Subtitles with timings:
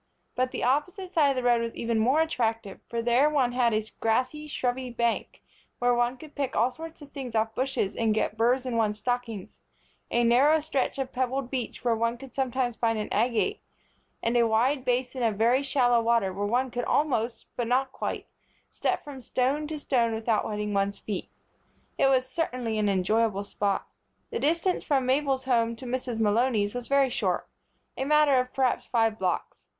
[0.33, 3.71] But the opposite side of the road was even more attractive, for there one had
[3.71, 5.43] a grassy, shrubby bank
[5.77, 8.97] where one could pick all sorts of things off bushes and get burrs in one's
[8.97, 9.59] stockings;
[10.09, 13.61] a narrow stretch of pebbled beach where one could sometimes find an agate,
[14.23, 18.25] and a wide basin of very shallow water where one could almost but not quite
[18.71, 21.29] step from stone to stone without wetting one's feet.
[21.99, 23.87] It was certainly an enjoyable spot.
[24.31, 26.17] The distance from Mabel's home to Mrs.
[26.19, 27.47] Malony's was very short
[27.95, 29.67] a matter of perhaps five blocks.